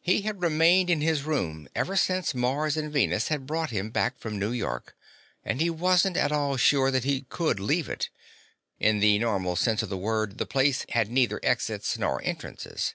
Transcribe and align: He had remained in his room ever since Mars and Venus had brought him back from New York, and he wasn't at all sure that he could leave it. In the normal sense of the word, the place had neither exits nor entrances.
He 0.00 0.22
had 0.22 0.40
remained 0.40 0.88
in 0.88 1.02
his 1.02 1.24
room 1.24 1.68
ever 1.74 1.96
since 1.98 2.34
Mars 2.34 2.78
and 2.78 2.90
Venus 2.90 3.28
had 3.28 3.44
brought 3.46 3.68
him 3.72 3.90
back 3.90 4.18
from 4.18 4.38
New 4.38 4.50
York, 4.52 4.96
and 5.44 5.60
he 5.60 5.68
wasn't 5.68 6.16
at 6.16 6.32
all 6.32 6.56
sure 6.56 6.90
that 6.90 7.04
he 7.04 7.20
could 7.28 7.60
leave 7.60 7.90
it. 7.90 8.08
In 8.80 9.00
the 9.00 9.18
normal 9.18 9.54
sense 9.54 9.82
of 9.82 9.90
the 9.90 9.98
word, 9.98 10.38
the 10.38 10.46
place 10.46 10.86
had 10.88 11.10
neither 11.10 11.40
exits 11.42 11.98
nor 11.98 12.22
entrances. 12.24 12.94